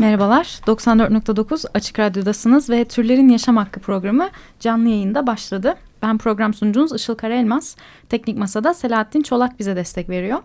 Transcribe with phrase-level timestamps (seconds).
[0.00, 4.28] Merhabalar, 94.9 Açık Radyo'dasınız ve Türlerin Yaşam Hakkı programı
[4.60, 5.74] canlı yayında başladı.
[6.02, 7.76] Ben program sunucunuz Işıl Karaelmaz.
[8.08, 10.38] Teknik Masa'da Selahattin Çolak bize destek veriyor.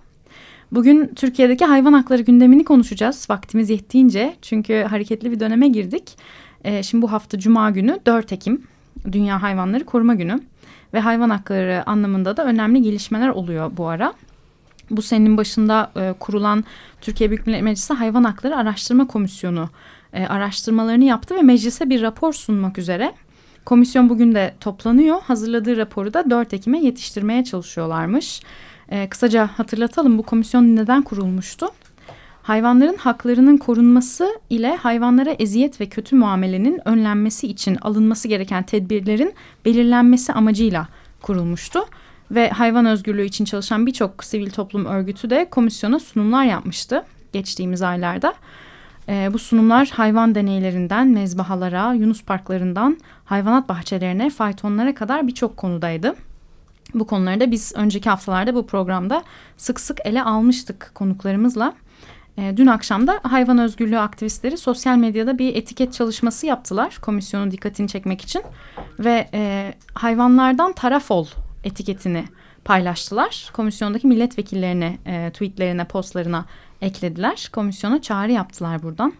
[0.72, 4.36] Bugün Türkiye'deki hayvan hakları gündemini konuşacağız vaktimiz yettiğince.
[4.42, 6.18] Çünkü hareketli bir döneme girdik.
[6.64, 8.64] Ee, şimdi bu hafta Cuma günü 4 Ekim
[9.12, 10.40] Dünya Hayvanları Koruma Günü.
[10.94, 14.14] Ve hayvan hakları anlamında da önemli gelişmeler oluyor bu ara.
[14.92, 16.64] Bu senenin başında e, kurulan
[17.02, 19.70] Türkiye Büyük Millet Meclisi Hayvan Hakları Araştırma Komisyonu
[20.14, 23.14] e, araştırmalarını yaptı ve meclise bir rapor sunmak üzere.
[23.66, 25.22] Komisyon bugün de toplanıyor.
[25.22, 28.42] Hazırladığı raporu da 4 Ekim'e yetiştirmeye çalışıyorlarmış.
[28.90, 31.68] E, kısaca hatırlatalım bu komisyon neden kurulmuştu?
[32.44, 39.34] Hayvanların haklarının korunması ile hayvanlara eziyet ve kötü muamelenin önlenmesi için alınması gereken tedbirlerin
[39.66, 40.88] belirlenmesi amacıyla
[41.22, 41.80] kurulmuştu.
[42.32, 48.34] Ve hayvan özgürlüğü için çalışan birçok sivil toplum örgütü de komisyona sunumlar yapmıştı geçtiğimiz aylarda.
[49.10, 56.16] Ee, bu sunumlar hayvan deneylerinden mezbahalara, yunus parklarından hayvanat bahçelerine, faytonlara kadar birçok konudaydı.
[56.94, 59.24] Bu konuları da biz önceki haftalarda bu programda
[59.58, 61.74] sık sık ele almıştık konuklarımızla.
[62.38, 67.88] E, dün akşam da hayvan özgürlüğü aktivistleri sosyal medyada bir etiket çalışması yaptılar komisyonun dikkatini
[67.88, 68.42] çekmek için.
[69.00, 71.28] Ve e, hayvanlardan taraf ol
[71.66, 72.26] etiketini
[72.66, 73.50] paylaştılar.
[73.54, 76.46] Komisyondaki milletvekillerine e, tweetlerine postlarına
[76.82, 77.50] eklediler.
[77.54, 79.14] Komisyona çağrı yaptılar buradan.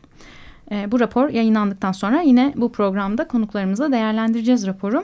[0.72, 5.04] E, bu rapor yayınlandıktan sonra yine bu programda konuklarımızla değerlendireceğiz raporu.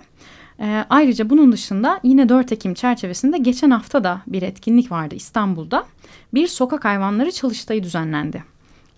[0.59, 5.85] E, ayrıca bunun dışında yine 4 Ekim çerçevesinde geçen hafta da bir etkinlik vardı İstanbul'da.
[6.34, 8.44] Bir sokak hayvanları çalıştayı düzenlendi.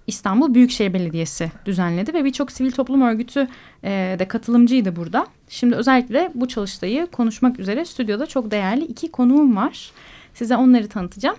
[0.08, 3.48] İstanbul Büyükşehir Belediyesi düzenledi ve birçok sivil toplum örgütü
[3.84, 5.28] e, de katılımcıydı burada.
[5.50, 9.92] Şimdi özellikle bu çalıştayı konuşmak üzere stüdyoda çok değerli iki konuğum var.
[10.34, 11.38] Size onları tanıtacağım.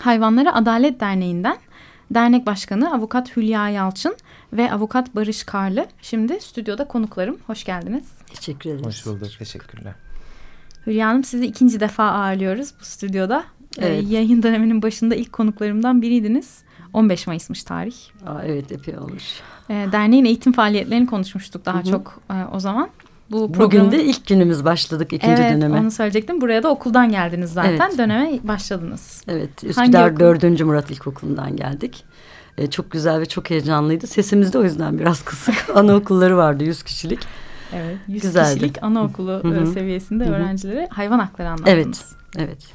[0.00, 1.56] Hayvanlara Adalet Derneği'nden
[2.10, 4.16] dernek başkanı avukat Hülya Yalçın
[4.52, 5.86] ve avukat Barış Karlı.
[6.02, 7.38] Şimdi stüdyoda konuklarım.
[7.46, 8.04] Hoş geldiniz.
[8.34, 8.86] Teşekkür ederiz.
[8.86, 9.38] Hoş bulduk.
[9.38, 9.94] Teşekkürler.
[10.86, 13.44] Hülya Hanım sizi ikinci defa ağırlıyoruz bu stüdyoda.
[13.78, 14.04] Ee, Evet.
[14.10, 16.58] yayın döneminin başında ilk konuklarımdan biriydiniz.
[16.92, 17.96] 15 Mayıs'mış tarih.
[18.26, 19.24] Aa, evet epey olmuş.
[19.70, 21.90] Ee, derneğin eğitim faaliyetlerini konuşmuştuk daha Hı hı.
[21.90, 22.88] çok e, o zaman.
[23.30, 25.80] Bu Bugün de ilk günümüz başladık ikinci evet, döneme.
[25.80, 26.40] onu söyleyecektim.
[26.40, 27.70] Buraya da okuldan geldiniz zaten.
[27.88, 27.98] Evet.
[27.98, 29.22] Döneme başladınız.
[29.28, 30.20] Evet Üsküdar okul?
[30.20, 30.60] 4.
[30.60, 32.04] Murat İlkokulu'ndan geldik.
[32.58, 34.06] Ee, çok güzel ve çok heyecanlıydı.
[34.06, 35.54] Sesimiz de o yüzden biraz kısık.
[35.74, 37.20] Anaokulları vardı 100 kişilik.
[37.72, 37.96] Evet.
[38.08, 38.54] 100 Güzeldi.
[38.54, 39.62] kişilik anaokulu Hı hı.
[39.62, 40.32] e, seviyesinde Hı hı.
[40.32, 42.04] öğrencilere hayvan hakları anlattınız.
[42.36, 42.48] Evet.
[42.48, 42.66] Evet.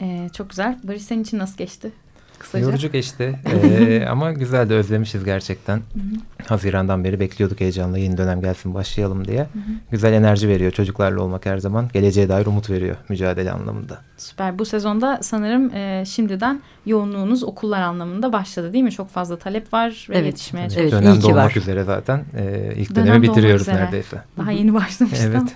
[0.00, 0.78] Ee, çok güzel.
[0.82, 1.92] Barış senin için nasıl geçti?
[2.38, 2.64] Kısaca.
[2.64, 5.76] Yorucu geçti Ee, ama güzel de özlemişiz gerçekten.
[5.76, 6.44] Hı hı.
[6.48, 9.46] Haziran'dan beri bekliyorduk heyecanla yeni dönem gelsin başlayalım diye.
[9.90, 11.88] Güzel enerji veriyor çocuklarla olmak her zaman.
[11.92, 13.98] Geleceğe dair umut veriyor mücadele anlamında.
[14.16, 14.58] Süper.
[14.58, 18.92] Bu sezonda sanırım e, şimdiden yoğunluğunuz okullar anlamında başladı değil mi?
[18.92, 20.26] Çok fazla talep var ve Evet.
[20.26, 21.60] yetişmeye Evet, Evet, dönem iyi ki dolmak var.
[21.60, 22.24] üzere zaten.
[22.36, 24.16] Ee, ilk Dönem dönemi bitiriyoruz neredeyse.
[24.38, 25.42] Daha yeni başlamıştı Evet.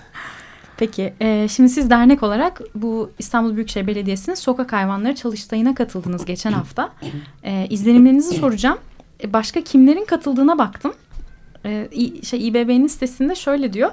[0.83, 6.53] Peki e, şimdi siz dernek olarak bu İstanbul Büyükşehir Belediyesi'nin sokak hayvanları çalıştayına katıldınız geçen
[6.53, 6.93] hafta.
[7.43, 8.79] E, izlenimlerinizi soracağım.
[9.25, 10.95] E, başka kimlerin katıldığına baktım.
[11.65, 11.89] E,
[12.23, 13.91] şey İBB'nin sitesinde şöyle diyor.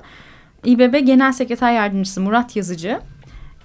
[0.65, 2.99] İBB Genel Sekreter Yardımcısı Murat Yazıcı,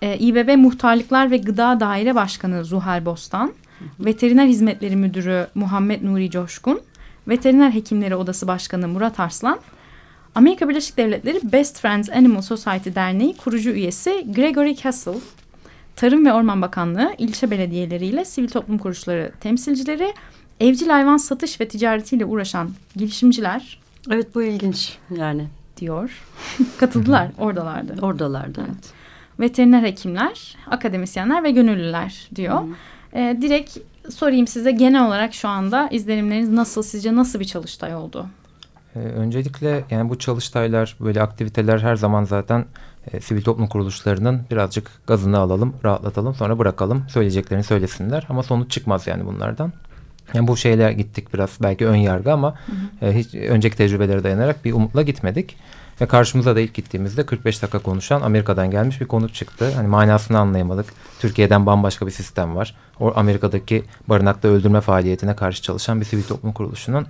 [0.02, 3.52] e, İBB Muhtarlıklar ve Gıda Daire Başkanı Zuhal Bostan,
[4.00, 6.80] Veteriner Hizmetleri Müdürü Muhammed Nuri Coşkun,
[7.28, 9.58] Veteriner Hekimleri Odası Başkanı Murat Arslan,
[10.34, 15.18] Amerika Birleşik Devletleri Best Friends Animal Society Derneği kurucu üyesi Gregory Castle,
[15.96, 20.14] Tarım ve Orman Bakanlığı, ilçe belediyeleriyle sivil toplum kuruluşları temsilcileri,
[20.60, 23.80] evcil hayvan satış ve ticaretiyle uğraşan girişimciler
[24.10, 25.46] Evet bu ilginç yani.
[25.76, 26.24] diyor.
[26.78, 27.96] Katıldılar, oradalardı.
[28.02, 28.60] Oradalardı.
[28.66, 28.92] Evet.
[29.40, 32.62] Veteriner hekimler, akademisyenler ve gönüllüler diyor.
[33.14, 33.78] Ee, direkt
[34.10, 36.82] sorayım size genel olarak şu anda izlenimleriniz nasıl?
[36.82, 38.26] Sizce nasıl bir çalıştay oldu?
[38.96, 42.64] Ee, öncelikle yani bu çalıştaylar böyle aktiviteler her zaman zaten
[43.12, 47.04] e, sivil toplum kuruluşlarının birazcık gazını alalım, rahatlatalım sonra bırakalım.
[47.08, 49.72] Söyleyeceklerini söylesinler ama sonuç çıkmaz yani bunlardan.
[50.34, 52.54] Yani bu şeyler gittik biraz belki ön yargı ama
[53.02, 55.56] e, hiç önceki tecrübelere dayanarak bir umutla gitmedik.
[56.00, 59.72] Ve karşımıza da ilk gittiğimizde 45 dakika konuşan Amerika'dan gelmiş bir konuk çıktı.
[59.74, 60.86] Hani manasını anlayamadık.
[61.20, 62.74] Türkiye'den bambaşka bir sistem var.
[63.00, 67.06] O Amerika'daki barınakta öldürme faaliyetine karşı çalışan bir sivil toplum kuruluşunun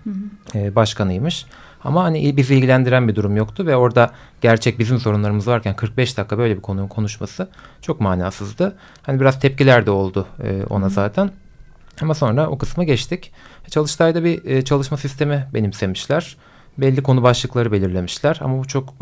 [0.55, 1.47] e, başkanıymış.
[1.85, 4.11] Ama hani bizi ilgilendiren bir durum yoktu ve orada
[4.41, 7.49] gerçek bizim sorunlarımız varken 45 dakika böyle bir konunun konuşması
[7.83, 8.77] çok manasızdı.
[9.03, 11.31] Hani biraz tepkiler de oldu e, ona zaten.
[12.03, 13.33] Ama sonra o kısma geçtik.
[13.71, 16.37] Çalıştay'da bir e, çalışma sistemi benimsemişler.
[16.79, 18.95] Belli konu başlıkları belirlemişler ama bu çok e,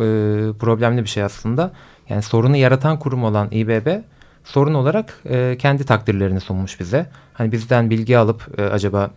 [0.58, 1.72] problemli bir şey aslında.
[2.08, 4.02] Yani sorunu yaratan kurum olan İBB
[4.44, 7.06] sorun olarak e, kendi takdirlerini sunmuş bize.
[7.34, 9.10] Hani bizden bilgi alıp e, acaba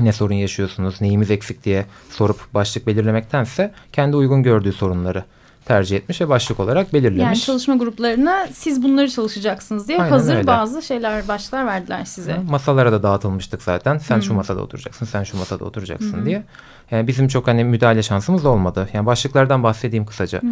[0.00, 5.24] ne sorun yaşıyorsunuz, neyimiz eksik diye sorup başlık belirlemektense kendi uygun gördüğü sorunları
[5.64, 7.22] tercih etmiş ve başlık olarak belirlemiş.
[7.22, 10.46] Yani çalışma gruplarına siz bunları çalışacaksınız diye Aynen hazır öyle.
[10.46, 12.36] bazı şeyler başlar verdiler size.
[12.50, 13.98] Masalara da dağıtılmıştık zaten.
[13.98, 14.34] Sen şu Hı.
[14.34, 16.26] masada oturacaksın, sen şu masada oturacaksın Hı.
[16.26, 16.42] diye.
[16.90, 18.88] Yani bizim çok hani müdahale şansımız olmadı.
[18.92, 20.42] Yani başlıklardan bahsedeyim kısaca.
[20.42, 20.46] Hı.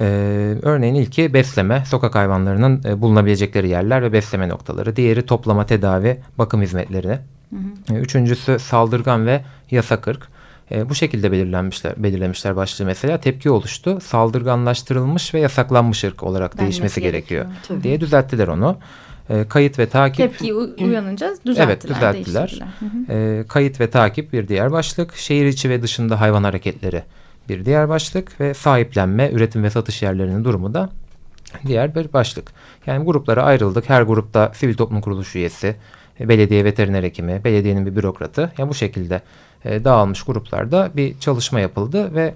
[0.00, 0.04] Ee,
[0.62, 4.96] örneğin ilki besleme, sokak hayvanlarının e, bulunabilecekleri yerler ve besleme noktaları.
[4.96, 7.18] Diğeri toplama, tedavi, bakım hizmetleri.
[7.50, 7.96] Hı hı.
[7.96, 10.28] Ee, Üçüncüsü saldırgan ve yasa kırk.
[10.70, 13.18] Ee, bu şekilde belirlenmişler, belirlemişler başlığı mesela.
[13.20, 13.98] Tepki oluştu.
[14.00, 17.82] Saldırganlaştırılmış ve yasaklanmış ırk olarak Denmesi değişmesi gerekiyor, Tabii.
[17.82, 18.78] diye düzelttiler onu.
[19.30, 20.16] Ee, kayıt ve takip.
[20.16, 22.58] Tepki uyanınca düzelttiler, Evet, düzelttiler.
[23.08, 25.16] Ee, kayıt ve takip bir diğer başlık.
[25.16, 27.02] Şehir içi ve dışında hayvan hareketleri
[27.48, 28.40] bir diğer başlık.
[28.40, 30.90] Ve sahiplenme, üretim ve satış yerlerinin durumu da
[31.66, 32.52] diğer bir başlık.
[32.86, 33.88] Yani gruplara ayrıldık.
[33.90, 35.76] Her grupta sivil toplum kuruluşu üyesi,
[36.20, 38.52] e, belediye veteriner hekimi, belediyenin bir bürokratı.
[38.58, 39.22] Yani bu şekilde
[39.64, 42.34] e, dağılmış gruplarda bir çalışma yapıldı ve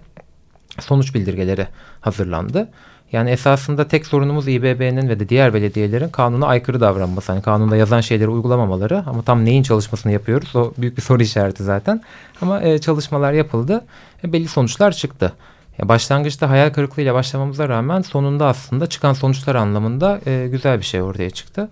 [0.81, 1.67] sonuç bildirgeleri
[2.01, 2.69] hazırlandı.
[3.13, 7.33] Yani esasında tek sorunumuz İBB'nin ve de diğer belediyelerin kanuna aykırı davranması.
[7.33, 11.63] Hani kanunda yazan şeyleri uygulamamaları ama tam neyin çalışmasını yapıyoruz o büyük bir soru işareti
[11.63, 12.03] zaten.
[12.41, 13.85] Ama e, çalışmalar yapıldı
[14.25, 15.33] ve belli sonuçlar çıktı.
[15.79, 21.03] Ya başlangıçta hayal kırıklığıyla başlamamıza rağmen sonunda aslında çıkan sonuçlar anlamında e, güzel bir şey
[21.03, 21.69] ortaya çıktı.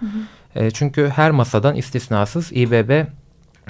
[0.54, 3.06] E, çünkü her masadan istisnasız İBB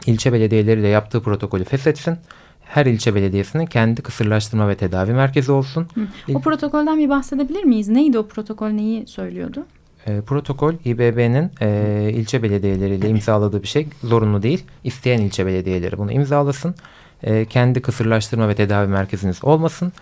[0.07, 2.19] ilçe belediyeleriyle yaptığı protokolü feshetsin.
[2.65, 5.89] Her ilçe belediyesinin kendi kısırlaştırma ve tedavi merkezi olsun.
[6.35, 7.89] O protokolden bir bahsedebilir miyiz?
[7.89, 8.69] Neydi o protokol?
[8.69, 9.67] Neyi söylüyordu?
[10.07, 14.65] E, protokol İBB'nin e, ilçe belediyeleriyle imzaladığı bir şey zorunlu değil.
[14.85, 16.75] İsteyen ilçe belediyeleri bunu imzalasın.
[17.23, 19.93] E, kendi kısırlaştırma ve tedavi merkeziniz olmasın.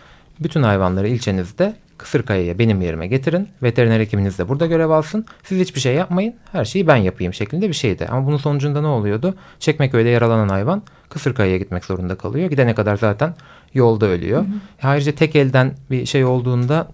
[0.40, 3.48] Bütün hayvanları ilçenizde Kısırkaya'ya benim yerime getirin.
[3.62, 5.26] Veteriner hekiminiz de burada görev alsın.
[5.42, 6.34] Siz hiçbir şey yapmayın.
[6.52, 8.06] Her şeyi ben yapayım şeklinde bir şeydi.
[8.10, 9.34] Ama bunun sonucunda ne oluyordu?
[9.58, 12.50] Çekmeköy'de yaralanan hayvan Kısırkaya'ya gitmek zorunda kalıyor.
[12.50, 13.34] Gidene kadar zaten
[13.74, 14.44] yolda ölüyor.
[14.82, 16.88] Ayrıca tek elden bir şey olduğunda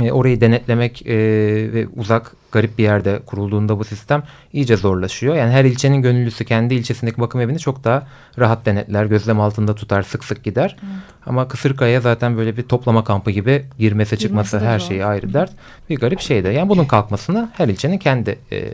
[0.00, 1.14] e, orayı denetlemek e,
[1.72, 5.34] ve uzak garip bir yerde kurulduğunda bu sistem iyice zorlaşıyor.
[5.34, 8.06] Yani her ilçenin gönüllüsü kendi ilçesindeki bakım evini çok daha
[8.38, 10.76] rahat denetler, gözlem altında tutar, sık sık gider.
[11.26, 15.52] Ama Kısırkaya zaten böyle bir toplama kampı gibi girmesi çıkması da her şeyi ayrı dert.
[15.90, 16.48] Bir garip şeydi.
[16.48, 18.72] Yani bunun kalkmasını her ilçenin kendi e,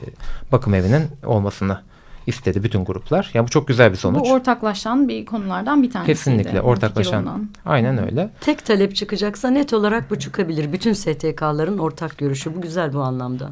[0.53, 1.81] bakım evinin olmasını
[2.27, 3.31] istedi bütün gruplar.
[3.35, 4.21] Yani bu çok güzel bir sonuç.
[4.21, 6.17] Bu ortaklaşan bir konulardan bir tanesiydi.
[6.19, 7.49] Kesinlikle ortaklaşan.
[7.67, 8.31] Aynen öyle.
[8.41, 10.73] Tek talep çıkacaksa net olarak bu çıkabilir.
[10.73, 12.57] Bütün STK'ların ortak görüşü.
[12.57, 13.51] Bu güzel bu anlamda.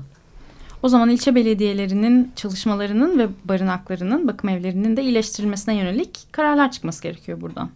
[0.82, 7.40] O zaman ilçe belediyelerinin çalışmalarının ve barınaklarının, bakım evlerinin de iyileştirilmesine yönelik kararlar çıkması gerekiyor
[7.40, 7.70] buradan.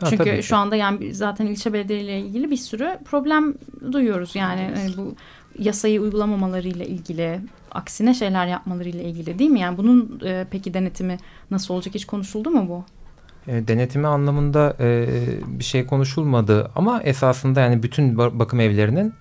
[0.00, 3.54] Ha, Çünkü şu anda yani zaten ilçe belediyeyle ilgili bir sürü problem
[3.92, 4.36] duyuyoruz.
[4.36, 5.14] Yani e, bu
[5.58, 7.40] yasayı uygulamamalarıyla ilgili,
[7.72, 9.60] aksine şeyler yapmalarıyla ilgili değil mi?
[9.60, 11.18] Yani bunun e, peki denetimi
[11.50, 12.84] nasıl olacak hiç konuşuldu mu bu?
[13.52, 15.06] E, denetimi anlamında e,
[15.46, 19.14] bir şey konuşulmadı ama esasında yani bütün ba- bakım evlerinin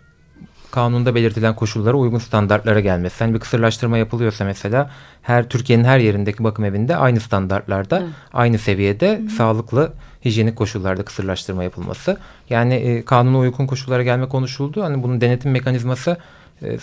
[0.72, 3.24] kanunda belirtilen koşullara uygun standartlara gelmesi.
[3.24, 4.92] Yani bir kısırlaştırma yapılıyorsa mesela
[5.22, 8.10] her Türkiye'nin her yerindeki bakım evinde aynı standartlarda, Evet.
[8.34, 9.94] aynı seviyede sağlıklı
[10.28, 12.18] hijyenik koşullarda kısırlaştırma yapılması.
[12.50, 14.84] Yani e, kanuna uygun koşullara gelme konuşuldu.
[14.84, 16.18] Hani bunun denetim mekanizması
[16.62, 16.78] e,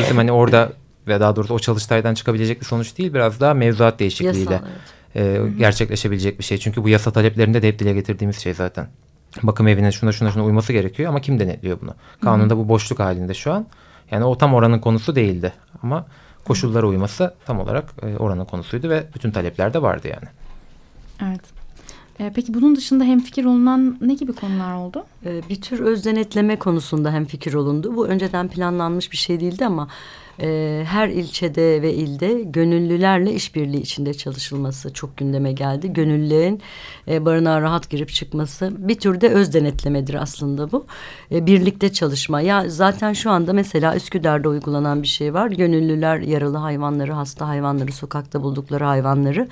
[0.00, 0.72] bizim hani orada
[1.06, 3.14] ve daha doğrusu o çalıştaydan çıkabilecek bir sonuç değil.
[3.14, 4.66] Biraz daha mevzuat değişikliğiyle Yasal,
[5.14, 5.46] evet.
[5.46, 6.58] e, gerçekleşebilecek bir şey.
[6.58, 8.88] Çünkü bu yasa taleplerinde de hep dile getirdiğimiz şey zaten.
[9.42, 11.94] Bakım evine şuna şuna şuna uyması gerekiyor ama kim denetliyor bunu?
[12.22, 13.66] Kanunda bu boşluk halinde şu an.
[14.10, 15.52] Yani o tam oranın konusu değildi.
[15.82, 16.06] Ama
[16.44, 20.28] koşullara uyması tam olarak e, oranın konusuydu ve bütün talepler de vardı yani.
[21.22, 21.59] Evet.
[22.20, 25.04] E, peki bunun dışında hemfikir olunan ne gibi konular oldu?
[25.26, 27.96] Ee, bir tür öz denetleme konusunda hem fikir olundu.
[27.96, 29.88] Bu önceden planlanmış bir şey değildi ama
[30.40, 35.92] e, her ilçede ve ilde gönüllülerle işbirliği içinde çalışılması çok gündeme geldi.
[35.92, 36.60] Gönüllülerin
[37.08, 40.86] e, barınağa rahat girip çıkması bir tür de öz denetlemedir aslında bu.
[41.32, 42.40] E, birlikte çalışma.
[42.40, 45.50] Ya zaten şu anda mesela Üsküdar'da uygulanan bir şey var.
[45.50, 49.48] Gönüllüler yaralı hayvanları, hasta hayvanları, sokakta buldukları hayvanları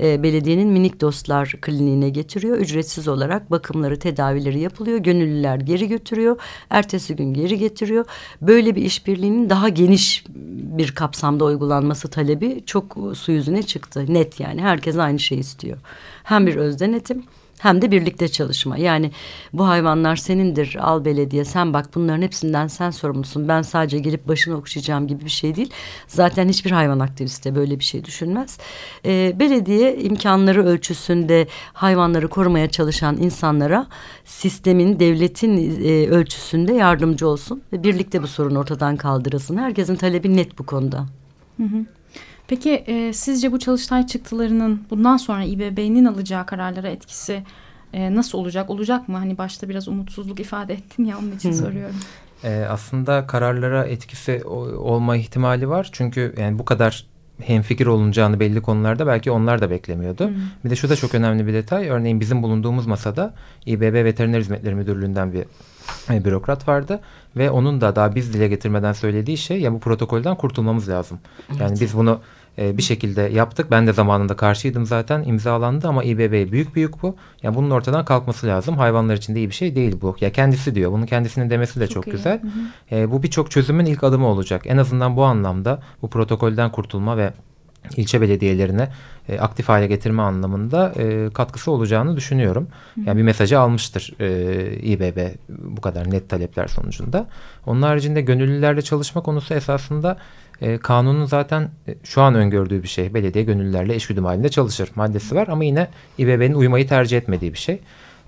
[0.00, 2.58] e, belediyenin minik dostlar kliniğine getiriyor.
[2.58, 4.98] Ücretsiz olarak bakımları, tedavileri yapılıyor.
[4.98, 6.40] Gönüllüler geri götürüyor.
[6.70, 8.04] Ertesi gün geri getiriyor.
[8.42, 10.24] Böyle bir işbirliğinin daha geniş
[10.78, 14.04] bir kapsamda uygulanması talebi çok su yüzüne çıktı.
[14.08, 15.78] Net yani herkes aynı şeyi istiyor.
[16.22, 17.24] Hem bir öz denetim
[17.58, 18.76] hem de birlikte çalışma.
[18.76, 19.10] Yani
[19.52, 23.48] bu hayvanlar senindir al belediye sen bak bunların hepsinden sen sorumlusun.
[23.48, 25.70] Ben sadece gelip başını okşayacağım gibi bir şey değil.
[26.08, 28.58] Zaten hiçbir hayvan aktivisti böyle bir şey düşünmez.
[29.06, 33.86] Ee, belediye imkanları ölçüsünde hayvanları korumaya çalışan insanlara
[34.24, 37.62] sistemin, devletin e, ölçüsünde yardımcı olsun.
[37.72, 39.56] Ve birlikte bu sorun ortadan kaldırılsın.
[39.56, 41.06] Herkesin talebi net bu konuda.
[41.56, 41.84] Hı hı.
[42.48, 47.42] Peki e, sizce bu çalıştay çıktılarının bundan sonra İBB'nin alacağı kararlara etkisi
[47.92, 48.70] e, nasıl olacak?
[48.70, 49.18] Olacak mı?
[49.18, 51.96] Hani başta biraz umutsuzluk ifade ettin ya onun için soruyorum.
[52.44, 55.88] E, aslında kararlara etkisi olma ihtimali var.
[55.92, 57.06] Çünkü yani bu kadar
[57.42, 60.28] hemfikir olunacağını belli konularda belki onlar da beklemiyordu.
[60.28, 60.34] Hmm.
[60.64, 61.88] Bir de şu da çok önemli bir detay.
[61.88, 63.34] Örneğin bizim bulunduğumuz masada
[63.66, 65.44] İBB Veteriner Hizmetleri Müdürlüğü'nden bir
[66.10, 67.00] e, bürokrat vardı
[67.36, 71.18] ve onun da daha biz dile getirmeden söylediği şey ya bu protokolden kurtulmamız lazım.
[71.50, 71.60] Evet.
[71.60, 72.20] Yani biz bunu
[72.58, 73.70] e, bir şekilde yaptık.
[73.70, 77.16] Ben de zamanında karşıydım zaten imzalandı ama İBB büyük büyük bu.
[77.42, 78.76] Yani bunun ortadan kalkması lazım.
[78.76, 80.16] Hayvanlar için de iyi bir şey değil bu.
[80.20, 80.92] Ya kendisi diyor.
[80.92, 82.42] Bunu kendisinin demesi de çok, çok güzel.
[82.42, 82.96] Hı hı.
[82.96, 84.62] E, bu birçok çözümün ilk adımı olacak.
[84.66, 87.32] En azından bu anlamda bu protokolden kurtulma ve
[87.96, 88.88] ilçe belediyelerine
[89.28, 92.68] e, aktif hale getirme anlamında e, katkısı olacağını düşünüyorum.
[93.06, 97.26] Yani bir mesajı almıştır e, İBB bu kadar net talepler sonucunda.
[97.66, 100.16] Onun haricinde gönüllülerle çalışma konusu esasında
[100.60, 103.14] e, kanunun zaten e, şu an öngördüğü bir şey.
[103.14, 105.88] Belediye gönüllülerle eşgüdüm halinde çalışır maddesi var ama yine
[106.18, 107.80] İBB'nin uymayı tercih etmediği bir şey.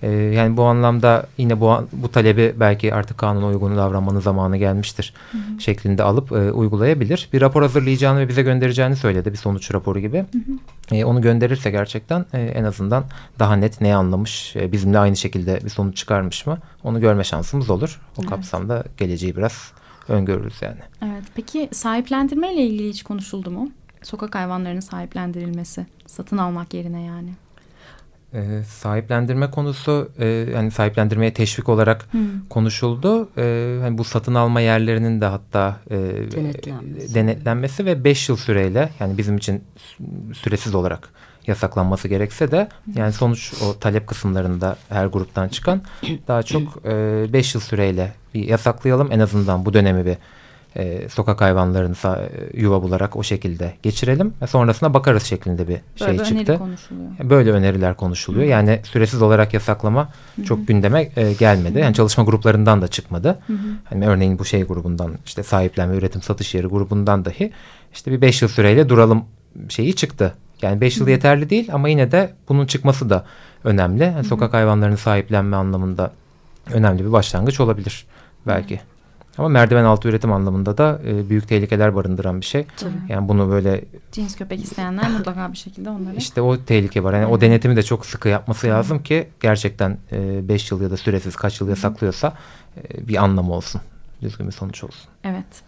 [0.03, 5.15] E, yani bu anlamda yine bu bu talebi belki artık kanuna uygun davranmanın zamanı gelmiştir
[5.33, 5.61] hı hı.
[5.61, 7.29] şeklinde alıp e, uygulayabilir.
[7.33, 10.19] Bir rapor hazırlayacağını ve bize göndereceğini söyledi bir sonuç raporu gibi.
[10.19, 10.97] Hı hı.
[10.97, 13.05] E, onu gönderirse gerçekten e, en azından
[13.39, 17.71] daha net ne anlamış, e, bizimle aynı şekilde bir sonuç çıkarmış mı onu görme şansımız
[17.71, 18.01] olur.
[18.17, 18.31] O evet.
[18.31, 19.73] kapsamda geleceği biraz
[20.09, 20.81] öngörürüz yani.
[21.03, 21.25] Evet.
[21.35, 23.71] Peki sahiplendirme ile ilgili hiç konuşuldu mu?
[24.03, 27.31] Sokak hayvanlarının sahiplendirilmesi, satın almak yerine yani.
[28.37, 32.21] E, sahiplendirme konusu e, yani sahiplendirmeye teşvik olarak hmm.
[32.51, 33.29] konuşuldu.
[33.39, 35.97] E, hani bu satın alma yerlerinin de hatta e,
[36.33, 37.15] denetlenmesi.
[37.15, 39.65] denetlenmesi ve 5 yıl süreyle yani bizim için
[40.35, 41.09] süresiz olarak
[41.47, 45.83] yasaklanması gerekse de yani sonuç o talep kısımlarında her gruptan çıkan
[46.29, 50.17] daha çok 5 e, yıl süreyle bir yasaklayalım en azından bu dönemi bir
[50.77, 56.09] e, sokak hayvanlarını e, yuva bularak o şekilde geçirelim ve sonrasında bakarız şeklinde bir şey
[56.09, 56.53] Böyle çıktı.
[56.53, 57.11] Öneri konuşuluyor.
[57.23, 58.45] Böyle öneriler konuşuluyor.
[58.45, 58.51] Hı.
[58.51, 60.45] Yani süresiz olarak yasaklama Hı.
[60.45, 61.75] çok gündeme e, gelmedi.
[61.75, 61.79] Hı.
[61.79, 63.39] Yani çalışma gruplarından da çıkmadı.
[63.47, 63.53] Hı.
[63.85, 67.53] Hani örneğin bu şey grubundan işte sahiplenme, üretim, satış yeri grubundan dahi
[67.95, 69.25] işte bir beş yıl süreyle duralım
[69.69, 70.35] şeyi çıktı.
[70.63, 73.25] Yani 5 yıl yeterli değil ama yine de bunun çıkması da
[73.65, 74.03] önemli.
[74.03, 76.13] Yani sokak hayvanlarını sahiplenme anlamında
[76.73, 78.07] önemli bir başlangıç olabilir
[78.47, 78.81] belki.
[79.39, 82.67] Ama merdiven altı üretim anlamında da e, büyük tehlikeler barındıran bir şey.
[82.77, 82.93] Tabii.
[83.09, 86.17] Yani bunu böyle cins köpek isteyenler mutlaka bir şekilde onları.
[86.17, 87.13] İşte o tehlike var.
[87.13, 87.33] Yani evet.
[87.33, 91.37] o denetimi de çok sıkı yapması lazım ki gerçekten 5 e, yıl ya da süresiz
[91.37, 92.33] kaç yıl yasaklıyorsa
[92.77, 93.81] e, bir anlamı olsun.
[94.23, 95.11] Düzgün bir sonuç olsun.
[95.25, 95.63] Evet.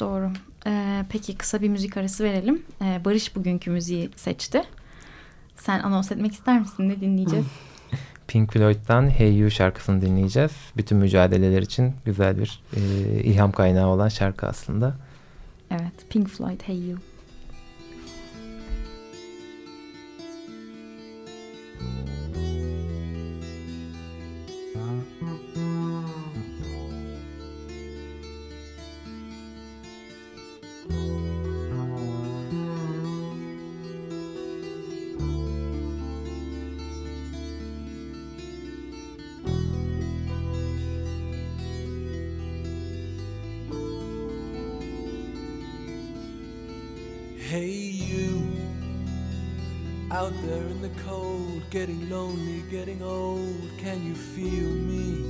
[0.00, 0.30] Doğru.
[0.66, 2.62] Ee, peki kısa bir müzik arası verelim.
[2.82, 4.62] Ee, Barış bugünkü müziği seçti.
[5.56, 6.88] Sen anons etmek ister misin?
[6.88, 7.46] Ne dinleyeceğiz?
[8.28, 10.52] Pink Floyd'dan Hey You şarkısını dinleyeceğiz.
[10.76, 12.80] Bütün mücadeleler için güzel bir e,
[13.22, 14.94] ilham kaynağı olan şarkı aslında.
[15.70, 16.98] Evet, Pink Floyd Hey You.
[51.72, 53.70] Getting lonely, getting old.
[53.78, 55.24] Can you feel me?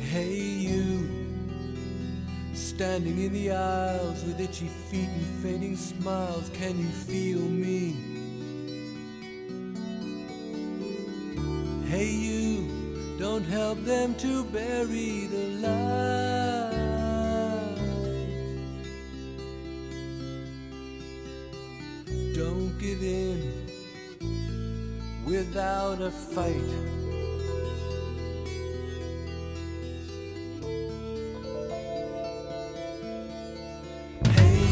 [0.00, 1.06] Hey, you,
[2.54, 6.50] standing in the aisles with itchy feet and fading smiles.
[6.54, 7.94] Can you feel me?
[11.88, 16.27] Hey, you, don't help them to bury the light.
[25.28, 26.54] Without a fight.
[34.30, 34.64] Hey,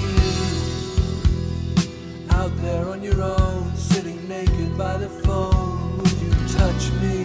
[2.31, 2.89] out there.
[2.89, 7.17] On your own, sitting naked by the phone, would you touch me?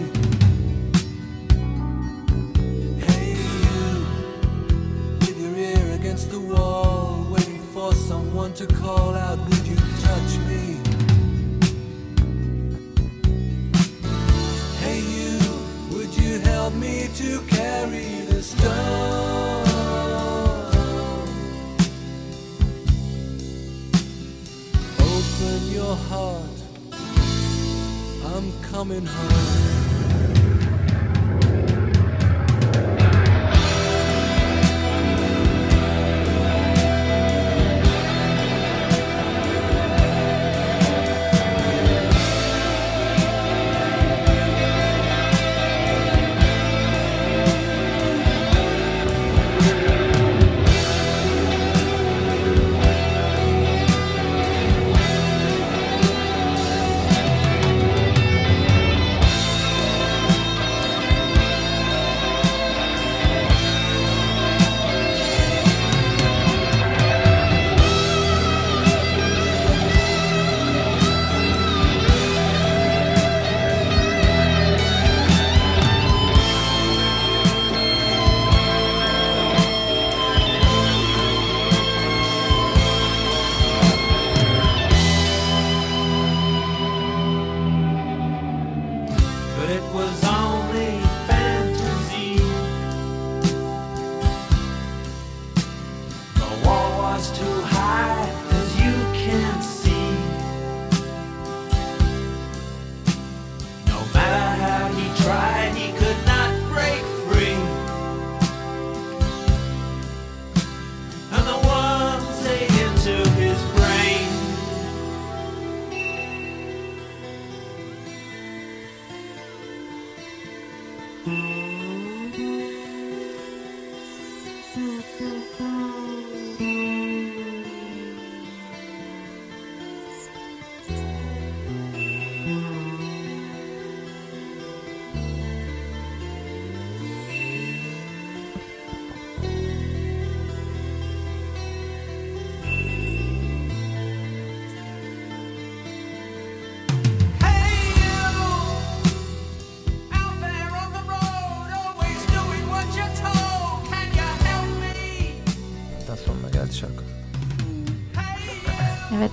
[3.00, 4.06] Hey, you,
[5.20, 9.21] with your ear against the wall, waiting for someone to call out,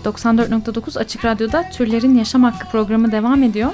[0.09, 3.71] 94.9 Açık Radyo'da Türlerin Yaşam Hakkı programı devam ediyor.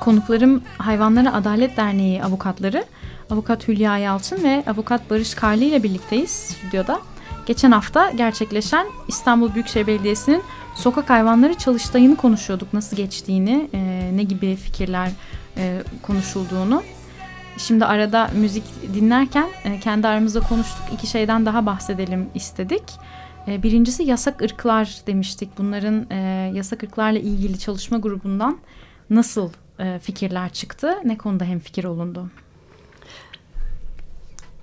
[0.00, 2.84] Konuklarım Hayvanlara Adalet Derneği avukatları
[3.30, 7.00] Avukat Hülya Yalçın ve Avukat Barış Karlı ile birlikteyiz stüdyoda.
[7.46, 10.42] Geçen hafta gerçekleşen İstanbul Büyükşehir Belediyesi'nin
[10.74, 12.72] sokak hayvanları çalıştayını konuşuyorduk.
[12.72, 15.10] Nasıl geçtiğini, e, ne gibi fikirler
[15.56, 16.82] e, konuşulduğunu.
[17.58, 20.82] Şimdi arada müzik dinlerken e, kendi aramızda konuştuk.
[20.92, 22.82] İki şeyden daha bahsedelim istedik.
[23.48, 25.58] E, Birincisi yasak ırklar demiştik.
[25.58, 26.16] Bunların e,
[26.54, 28.58] yasak ırklarla ilgili çalışma grubundan
[29.10, 30.94] nasıl e, fikirler çıktı?
[31.04, 32.30] Ne konuda hemfikir olundu?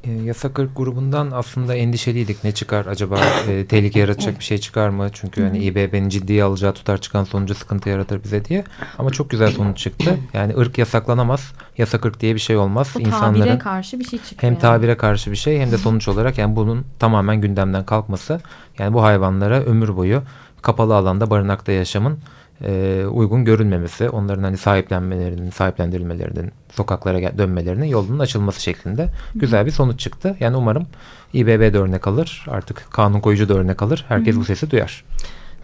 [0.05, 2.43] E, yasak ırk grubundan aslında endişeliydik.
[2.43, 3.19] Ne çıkar acaba?
[3.49, 5.09] E, tehlike yaratacak bir şey çıkar mı?
[5.13, 8.63] Çünkü hani İBB'nin ciddiye alacağı tutar çıkan sonucu sıkıntı yaratır bize diye.
[8.97, 10.17] Ama çok güzel sonuç çıktı.
[10.33, 11.53] Yani ırk yasaklanamaz.
[11.77, 12.91] Yasak ırk diye bir şey olmaz.
[12.95, 14.41] Bu tabire karşı bir şey çıkıyor.
[14.41, 14.61] hem yani.
[14.61, 18.41] tabire karşı bir şey hem de sonuç olarak yani bunun tamamen gündemden kalkması.
[18.79, 20.23] Yani bu hayvanlara ömür boyu
[20.61, 22.19] kapalı alanda barınakta yaşamın
[22.63, 29.99] e, uygun görülmemesi, onların hani sahiplenmelerinin, sahiplendirilmelerinin, sokaklara dönmelerinin yolunun açılması şeklinde güzel bir sonuç
[29.99, 30.35] çıktı.
[30.39, 30.87] Yani umarım
[31.33, 34.05] İBB de örnek alır, artık kanun koyucu da örnek alır.
[34.07, 35.03] Herkes bu sesi duyar.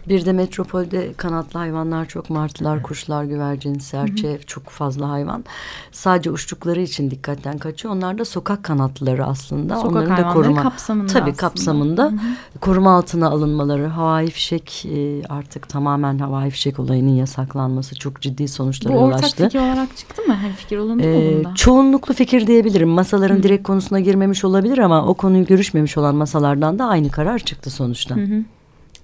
[0.08, 5.44] Bir de metropolde kanatlı hayvanlar çok martılar, kuşlar, güvercin, serçe çok fazla hayvan.
[5.92, 7.94] Sadece uçtukları için dikkatten kaçıyor.
[7.94, 9.76] Onlar da sokak kanatlıları aslında.
[9.76, 11.36] Sokak Onların da koruma kapsamında tabii aslında.
[11.36, 12.12] kapsamında
[12.60, 18.94] koruma altına alınmaları, havai fişek e, artık tamamen havai fişek olayının yasaklanması çok ciddi sonuçlara
[18.94, 19.44] Bu yol ortak açtı.
[19.44, 20.34] fikir olarak çıktı mı?
[20.36, 21.54] Hemfikir olundu mu Ee, bunda?
[21.54, 22.88] çoğunluklu fikir diyebilirim.
[22.88, 27.70] Masaların direkt konusuna girmemiş olabilir ama o konuyu görüşmemiş olan masalardan da aynı karar çıktı
[27.70, 28.14] sonuçta.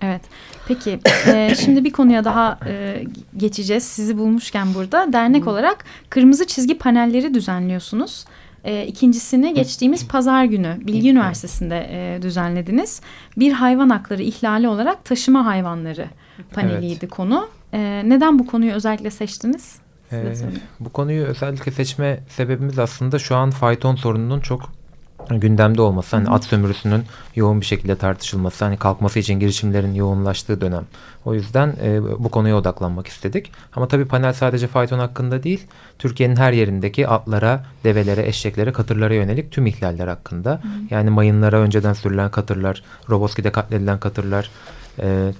[0.01, 0.23] Evet.
[0.69, 3.05] Peki e, şimdi bir konuya daha e,
[3.37, 3.85] geçeceğiz.
[3.85, 8.25] Sizi bulmuşken burada dernek olarak kırmızı çizgi panelleri düzenliyorsunuz.
[8.65, 13.01] E, ikincisini geçtiğimiz pazar günü Bilgi Üniversitesi'nde e, düzenlediniz.
[13.37, 16.07] Bir hayvan hakları ihlali olarak taşıma hayvanları
[16.53, 17.49] paneliydi konu.
[17.73, 19.79] E, neden bu konuyu özellikle seçtiniz?
[20.13, 20.35] Ee,
[20.81, 24.73] bu konuyu özellikle seçme sebebimiz aslında şu an fayton sorununun çok
[25.31, 27.05] gündemde olması, hani at sömürüsünün
[27.37, 30.85] yoğun bir şekilde tartışılması, hani kalkması için girişimlerin yoğunlaştığı dönem.
[31.25, 33.53] O yüzden e, bu konuya odaklanmak istedik.
[33.77, 35.67] Ama tabii panel sadece fayton hakkında değil,
[35.99, 40.61] Türkiye'nin her yerindeki atlara, develere, eşeklere, katırlara yönelik tüm ihlaller hakkında.
[40.91, 44.51] Yani mayınlara önceden sürülen katırlar, Roboski'de katledilen katırlar,
[44.99, 45.33] e,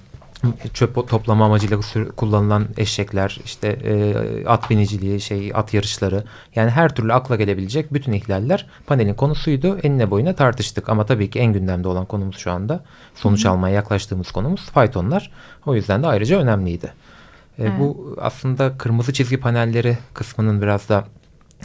[0.73, 1.79] çöp toplama amacıyla
[2.17, 6.23] kullanılan eşekler, işte e, at biniciliği, şey at yarışları
[6.55, 9.77] yani her türlü akla gelebilecek bütün ihlaller panelin konusuydu.
[9.83, 12.83] Enine boyuna tartıştık ama tabii ki en gündemde olan konumuz şu anda
[13.15, 15.31] sonuç almaya yaklaştığımız konumuz faytonlar.
[15.65, 16.85] O yüzden de ayrıca önemliydi.
[16.85, 17.71] E, Evet.
[17.79, 21.05] Bu aslında kırmızı çizgi panelleri kısmının biraz da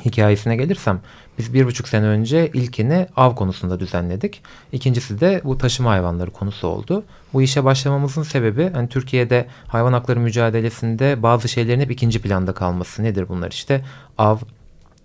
[0.04, 1.00] hikayesine gelirsem
[1.38, 4.42] biz bir buçuk sene önce ilkini av konusunda düzenledik.
[4.72, 7.04] İkincisi de bu taşıma hayvanları konusu oldu.
[7.32, 13.02] Bu işe başlamamızın sebebi hani Türkiye'de hayvan hakları mücadelesinde bazı şeylerin hep ikinci planda kalması.
[13.02, 13.84] Nedir bunlar işte
[14.18, 14.36] av,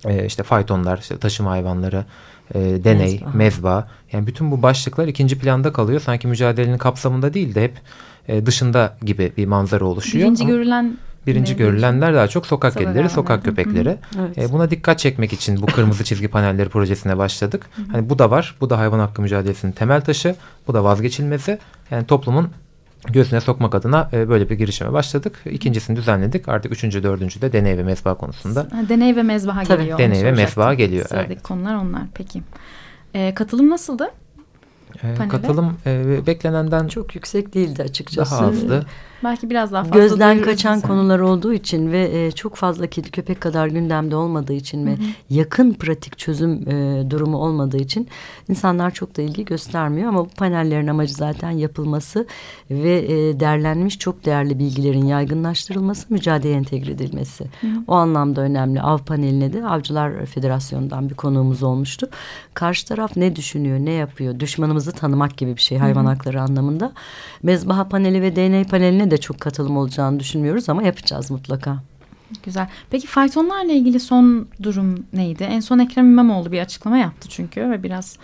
[0.06, 2.06] e, işte faytonlar, işte taşıma hayvanları,
[2.56, 3.30] e, deney, Mezba.
[3.34, 3.88] mezba.
[4.12, 6.02] Yani bütün bu başlıklar ikinci planda kalıyor.
[6.02, 7.74] Sanki mücadelenin kapsamında değil de hep
[8.28, 10.26] e, dışında gibi bir manzara oluşuyor.
[10.26, 10.98] Birinci Ama- görülen
[11.28, 13.98] Birinci ne görülenler daha çok sokak Sokak kedileri, sokak köpekleri.
[14.20, 14.38] Evet.
[14.38, 17.70] E, buna dikkat çekmek için bu kırmızı çizgi panelleri projesine başladık.
[17.92, 18.56] Hani bu da var.
[18.62, 20.36] Bu da hayvan hakkı mücadelesinin temel taşı.
[20.68, 21.60] Bu da vazgeçilmezi.
[21.92, 22.50] Yani toplumun
[23.08, 25.40] gözüne sokmak adına e, böyle bir girişime başladık.
[25.46, 26.50] İkincisini düzenledik.
[26.50, 28.68] Artık üçüncü, dördüncü de deney ve mezba konusunda.
[28.90, 29.98] Deney ve mezbaha Tabii, geliyor.
[29.98, 31.44] deney ve mezbaha geliyor, Sıradaki evet.
[31.44, 32.02] konular onlar.
[32.14, 32.42] Peki.
[33.14, 34.12] Ee, katılım nasıldı?
[35.04, 38.36] E, katılım e, beklenenden Çok yüksek değildi açıkçası.
[38.36, 38.86] daha azdı.
[39.24, 40.88] Belki biraz daha fazla Gözden kaçan bize.
[40.88, 44.96] konular olduğu için ve e, çok fazla kedi köpek kadar gündemde olmadığı için ve
[45.30, 48.08] yakın pratik çözüm e, durumu olmadığı için
[48.50, 52.28] insanlar çok da ilgi göstermiyor ama bu panellerin amacı zaten yapılması
[52.72, 57.46] ve e, derlenmiş çok değerli bilgilerin yaygınlaştırılması, mücadeleye entegre edilmesi.
[57.88, 58.82] O anlamda önemli.
[58.82, 62.10] Av paneline de Avcılar Federasyonu'ndan bir konuğumuz olmuştu.
[62.54, 64.40] Karşı taraf ne düşünüyor, ne yapıyor?
[64.80, 66.92] Düşmanımızı tanımak gibi bir şey hayvan hakları anlamında.
[67.44, 71.78] Mezbaha paneli ve DNA paneline de çok katılım olacağını düşünmüyoruz ama yapacağız mutlaka.
[72.44, 72.68] Güzel.
[72.90, 75.44] Peki faytonlarla ilgili son durum neydi?
[75.44, 78.18] En son Ekrem İmamoğlu bir açıklama yaptı çünkü ve biraz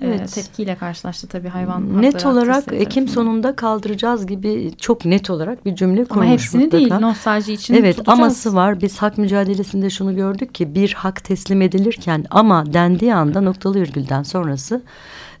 [0.00, 0.32] e, Evet.
[0.34, 3.06] tepkiyle karşılaştı tabii hayvan net olarak Ekim tarafından.
[3.12, 6.78] sonunda kaldıracağız gibi çok net olarak bir cümle kurmuş Ama hepsini mutlaka.
[6.90, 8.18] değil nostalji için Evet tutacağız.
[8.18, 8.80] aması var.
[8.80, 14.22] Biz hak mücadelesinde şunu gördük ki bir hak teslim edilirken ama dendiği anda noktalı virgülden
[14.22, 14.82] sonrası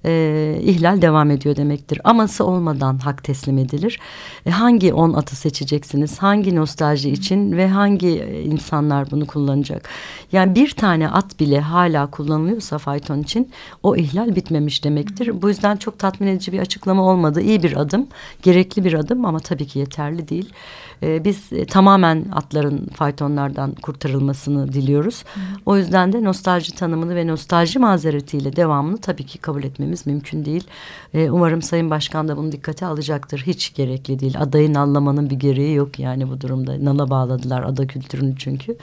[0.04, 2.00] e, ihlal devam ediyor demektir.
[2.04, 4.00] Aması olmadan hak teslim edilir.
[4.46, 6.18] E, hangi on atı seçeceksiniz?
[6.18, 9.88] Hangi nostalji için ve hangi e, insanlar bunu kullanacak?
[10.32, 13.50] Yani bir tane at bile hala kullanılıyorsa fayton için
[13.82, 15.42] o ihlal bitmemiş demektir.
[15.42, 17.40] Bu yüzden çok tatmin edici bir açıklama olmadı.
[17.40, 18.06] İyi bir adım,
[18.42, 20.52] gerekli bir adım ama tabii ki yeterli değil.
[21.02, 25.24] E, biz e, tamamen atların faytonlardan kurtarılmasını diliyoruz.
[25.66, 30.64] O yüzden de nostalji tanımını ve nostalji mazeretiyle devamını tabii ki kabul etmemiz mümkün değil.
[31.14, 33.42] E, umarım Sayın Başkan da bunu dikkate alacaktır.
[33.46, 34.40] Hiç gerekli değil.
[34.40, 36.84] Adayı nallamanın bir gereği yok yani bu durumda.
[36.84, 38.76] Nala bağladılar ada kültürünü çünkü.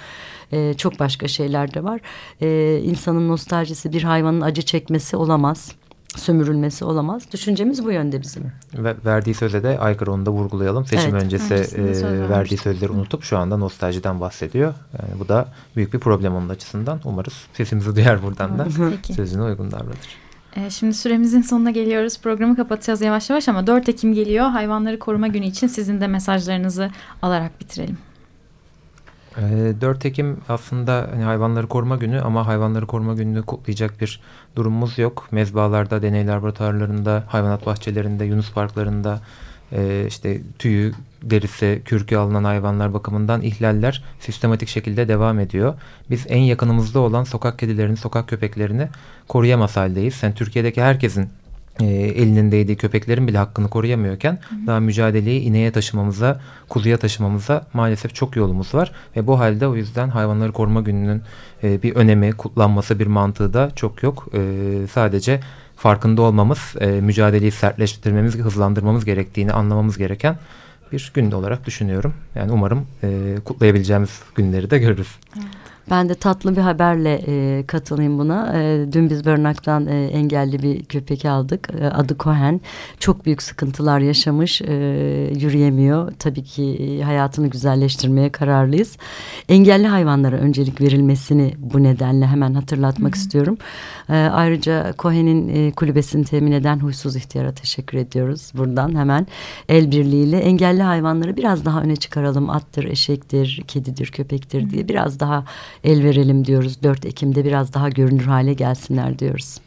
[0.52, 2.02] E, çok başka şeyler de var.
[2.42, 5.72] E, insanın nostaljisi bir hayvanın acı çekmesi olamaz.
[6.16, 7.24] Sömürülmesi olamaz.
[7.34, 8.52] Düşüncemiz bu yönde bizim.
[8.74, 10.86] Ve verdiği söze de aykırı onu da vurgulayalım.
[10.86, 11.24] Seçim Evet.
[11.24, 14.74] öncesi e, söz verdiği sözleri unutup şu anda nostaljiden bahsediyor.
[15.02, 17.00] Yani bu da büyük bir problem onun açısından.
[17.04, 18.68] Umarız sesimizi duyar buradan da.
[18.92, 19.14] Peki.
[19.14, 20.18] Sözüne uygun davranır.
[20.56, 22.20] Ee, şimdi süremizin sonuna geliyoruz.
[22.22, 24.46] Programı kapatacağız yavaş yavaş ama 4 Ekim geliyor.
[24.50, 26.90] Hayvanları Koruma Günü için sizin de mesajlarınızı
[27.22, 27.98] alarak bitirelim.
[29.38, 34.22] Ee, 4 Ekim aslında hani hayvanları koruma günü ama hayvanları koruma gününü kutlayacak bir
[34.56, 35.28] durumumuz yok.
[35.32, 39.22] Mezbalarda, deney laboratuvarlarında, hayvanat bahçelerinde, Yunus parklarında
[39.72, 45.74] e, işte tüyü, derisi, kürkü alınan hayvanlar bakımından ihlaller sistematik şekilde devam ediyor.
[46.10, 48.88] Biz en yakınımızda olan sokak kedilerini, sokak köpeklerini
[49.28, 50.24] koruyamaz haldeyiz.
[50.24, 51.30] Yani Türkiye'deki herkesin
[51.80, 58.36] e, elinin değdiği köpeklerin bile hakkını koruyamıyorken daha mücadeleyi ineğe taşımamıza, kuzuya taşımamıza maalesef çok
[58.36, 58.92] yolumuz var.
[59.16, 61.22] Ve bu halde o yüzden hayvanları koruma gününün
[61.64, 64.28] e, bir önemi, kutlanması, bir mantığı da çok yok.
[64.34, 64.42] E,
[64.92, 65.40] sadece
[65.76, 70.38] farkında olmamız, e, mücadeleyi sertleştirmemiz, hızlandırmamız gerektiğini anlamamız gereken
[70.92, 72.14] bir gün olarak düşünüyorum.
[72.36, 75.08] Yani umarım e, kutlayabileceğimiz günleri de görürüz.
[75.90, 78.54] Ben de tatlı bir haberle e, katılayım buna.
[78.62, 81.70] E, dün biz Barınak'tan e, engelli bir köpek aldık.
[81.82, 82.62] E, adı Cohen.
[83.00, 84.62] Çok büyük sıkıntılar yaşamış.
[84.62, 84.74] E,
[85.40, 86.12] yürüyemiyor.
[86.20, 88.98] Tabii ki e, hayatını güzelleştirmeye kararlıyız.
[89.50, 93.58] Engelli hayvanlara öncelik verilmesini bu nedenle hemen hatırlatmak istiyorum.
[94.10, 98.52] E, ayrıca Cohen'in e, kulübesini temin eden Huysuz İhtiyar'a teşekkür ediyoruz.
[98.54, 99.28] Buradan hemen
[99.70, 102.50] el birliğiyle engelli hayvanları biraz daha öne çıkaralım.
[102.50, 105.46] Attır, eşektir, kedidir, köpektir diye biraz daha
[105.84, 106.84] el verelim diyoruz.
[106.84, 109.58] 4 Ekim'de biraz daha görünür hale gelsinler diyoruz.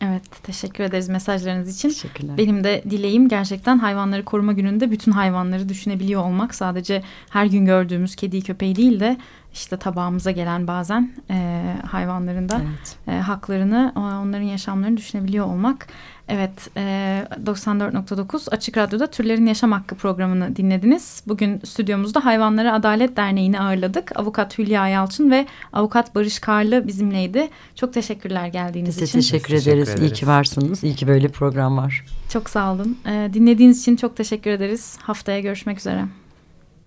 [0.00, 1.88] Evet teşekkür ederiz mesajlarınız için.
[1.88, 2.38] Teşekkürler.
[2.38, 6.54] Benim de dileğim gerçekten hayvanları koruma gününde bütün hayvanları düşünebiliyor olmak.
[6.54, 9.16] Sadece her gün gördüğümüz kedi köpeği değil de
[9.56, 12.96] işte tabağımıza gelen bazen e, hayvanların da Evet.
[13.08, 15.86] e, haklarını, onların yaşamlarını düşünebiliyor olmak.
[16.28, 21.22] Evet, e, 94.9 Açık Radyo'da Türlerin Yaşam Hakkı programını dinlediniz.
[21.26, 24.18] Bugün stüdyomuzda Hayvanlara Adalet Derneği'ni ağırladık.
[24.18, 27.48] Avukat Hülya Yalçın ve Avukat Barış Karlı bizimleydi.
[27.74, 29.18] Çok teşekkürler geldiğiniz Biz için.
[29.18, 29.88] teşekkür Teşekkür ederiz.
[29.88, 30.12] İyi ederiz.
[30.12, 30.84] ki varsınız.
[30.84, 32.04] İyi ki böyle program var.
[32.28, 32.98] Çok sağ olun.
[33.06, 34.98] E, dinlediğiniz için çok teşekkür ederiz.
[35.02, 36.04] Haftaya görüşmek üzere.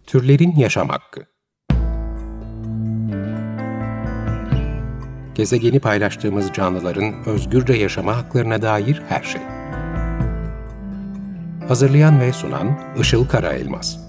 [0.07, 1.38] Türlerin Yaşam Hakkı
[5.39, 9.41] Gezegeni paylaştığımız canlıların özgürce yaşama haklarına dair her şey.
[11.67, 14.08] Hazırlayan ve sunan Işıl Karaelmaz